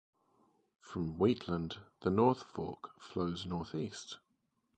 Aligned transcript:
From 0.81 1.19
Wheatland 1.19 1.77
the 1.99 2.09
North 2.09 2.41
Fork 2.41 2.99
flows 2.99 3.45
northeast. 3.45 4.17